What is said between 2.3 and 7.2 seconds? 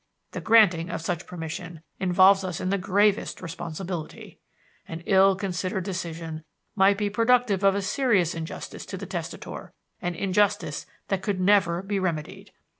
us in the gravest responsibility. An ill considered decision might be